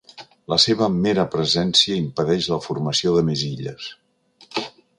La 0.53 0.57
seva 0.61 0.87
mera 0.93 1.25
presència 1.35 1.99
impedeix 2.05 2.47
la 2.53 2.59
formació 2.69 3.13
de 3.19 3.25
més 3.29 3.45
illes. 3.51 3.91